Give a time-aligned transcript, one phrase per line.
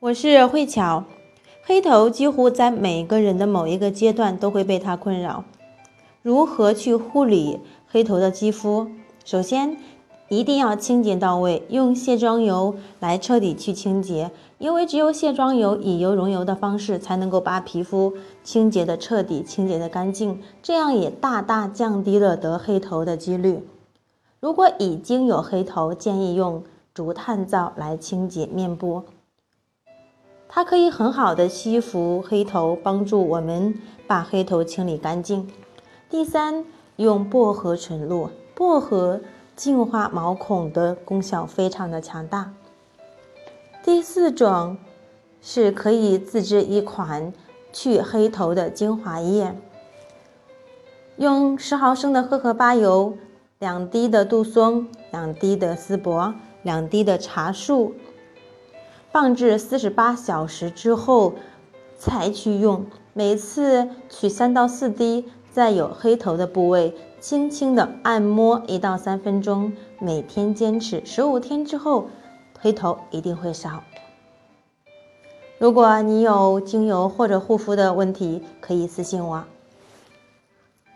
[0.00, 1.02] 我是慧巧，
[1.64, 5.42] 黑头几乎在每个人的某一个阶段都会被它困扰。
[6.22, 7.58] 如何去护理
[7.90, 8.86] 黑头的肌肤？
[9.24, 9.76] 首先，
[10.28, 14.30] 一定要清洁到位，用卸妆油来彻底去清洁。
[14.58, 23.66] 因为只有卸妆油以油溶油的方式，才能够把皮肤清洁的彻底、清洁的干净，这样也大大降低了得黑头的几率。
[24.38, 26.62] 如果已经有黑头，建议用
[26.94, 29.02] 竹炭皂来清洁面部，
[30.48, 33.74] 它可以很好的吸附黑头，帮助我们
[34.06, 35.46] 把黑头清理干净。
[36.08, 36.64] 第三，
[36.96, 39.20] 用薄荷纯露，薄荷
[39.54, 42.52] 净化毛孔的功效非常的强大。
[43.84, 44.78] 第四种
[45.42, 47.32] 是可以自制一款
[47.72, 49.54] 去黑头的精华液，
[51.16, 53.16] 用十毫升的荷荷巴油、
[53.58, 57.94] 两滴的杜松、两滴的丝柏、两滴的茶树，
[59.20, 61.34] 放置四十八小时之后
[61.98, 62.86] 才去用。
[63.12, 72.06] 每次取三到四滴，在有黑头的部位轻轻的按摩一到三分钟，每天坚持十五天之后。
[72.60, 73.82] 黑头一定会少。
[75.58, 79.42] 如果你有精油或者护肤的问题，可以私信我。